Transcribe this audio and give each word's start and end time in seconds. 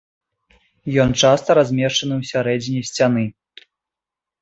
Ён 1.03 1.09
часта 1.21 1.49
размешчаны 1.61 2.13
ў 2.19 2.23
сярэдзіне 2.33 2.81
сцяны. 2.93 3.25